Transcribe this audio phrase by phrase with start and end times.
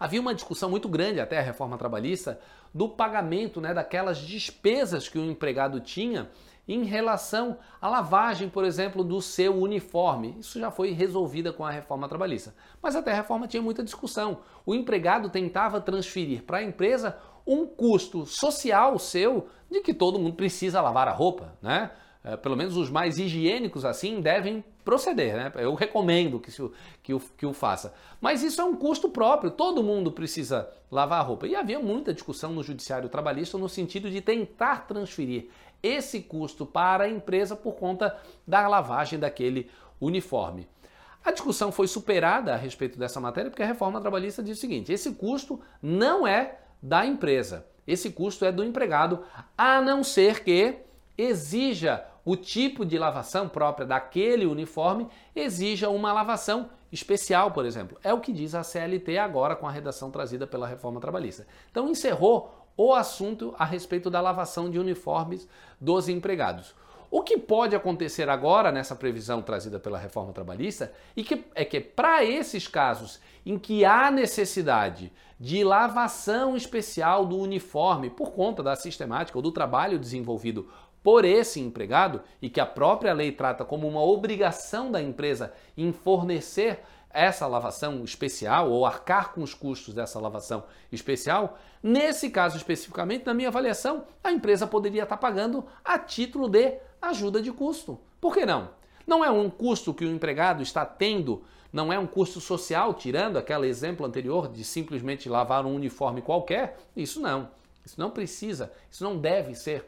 [0.00, 2.40] Havia uma discussão muito grande até a reforma trabalhista
[2.72, 6.30] do pagamento né, daquelas despesas que o empregado tinha
[6.66, 10.36] em relação à lavagem, por exemplo, do seu uniforme.
[10.40, 12.54] Isso já foi resolvida com a reforma trabalhista.
[12.80, 14.38] Mas até a reforma tinha muita discussão.
[14.64, 20.36] O empregado tentava transferir para a empresa um custo social seu de que todo mundo
[20.36, 21.90] precisa lavar a roupa, né?
[22.22, 25.52] É, pelo menos os mais higiênicos assim devem proceder, né?
[25.56, 26.70] Eu recomendo que, se,
[27.02, 27.94] que, o, que o faça.
[28.20, 31.46] Mas isso é um custo próprio, todo mundo precisa lavar a roupa.
[31.46, 35.48] E havia muita discussão no judiciário trabalhista no sentido de tentar transferir
[35.82, 38.14] esse custo para a empresa por conta
[38.46, 40.68] da lavagem daquele uniforme.
[41.24, 44.92] A discussão foi superada a respeito dessa matéria porque a reforma trabalhista diz o seguinte:
[44.92, 49.24] esse custo não é da empresa, esse custo é do empregado,
[49.56, 50.78] a não ser que
[51.16, 57.98] exija o tipo de lavação própria daquele uniforme, exija uma lavação especial, por exemplo.
[58.02, 61.46] É o que diz a CLT agora com a redação trazida pela reforma trabalhista.
[61.70, 65.48] Então encerrou o assunto a respeito da lavação de uniformes
[65.80, 66.74] dos empregados.
[67.10, 71.80] O que pode acontecer agora nessa previsão trazida pela reforma trabalhista e que, é que
[71.80, 78.76] para esses casos em que há necessidade de lavação especial do uniforme por conta da
[78.76, 80.68] sistemática ou do trabalho desenvolvido
[81.02, 85.92] por esse empregado e que a própria lei trata como uma obrigação da empresa em
[85.92, 86.80] fornecer
[87.12, 93.34] essa lavação especial ou arcar com os custos dessa lavação especial, nesse caso especificamente, na
[93.34, 97.98] minha avaliação, a empresa poderia estar pagando a título de ajuda de custo.
[98.20, 98.70] Por que não?
[99.06, 101.42] Não é um custo que o empregado está tendo,
[101.72, 106.78] não é um custo social, tirando aquele exemplo anterior de simplesmente lavar um uniforme qualquer.
[106.94, 107.50] Isso não.
[107.84, 109.84] Isso não precisa, isso não deve ser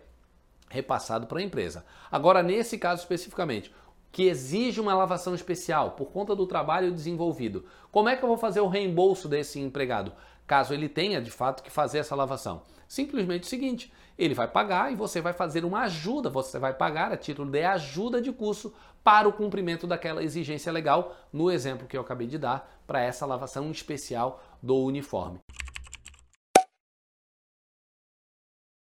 [0.72, 1.84] repassado para a empresa.
[2.10, 3.72] Agora, nesse caso especificamente,
[4.10, 8.38] que exige uma lavação especial por conta do trabalho desenvolvido, como é que eu vou
[8.38, 10.12] fazer o reembolso desse empregado?
[10.46, 12.62] Caso ele tenha de fato que fazer essa lavação.
[12.88, 17.12] Simplesmente o seguinte: ele vai pagar e você vai fazer uma ajuda, você vai pagar
[17.12, 18.74] a título de ajuda de custo
[19.04, 23.26] para o cumprimento daquela exigência legal, no exemplo que eu acabei de dar, para essa
[23.26, 25.40] lavação especial do uniforme.